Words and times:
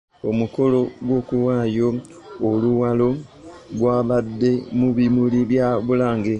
Omukolo 0.29 0.79
gw'okuwaayo 1.05 1.89
oluwalo 2.49 3.09
gwabadde 3.77 4.51
mu 4.79 4.89
bimuli 4.95 5.39
bya 5.51 5.67
Bulange. 5.85 6.29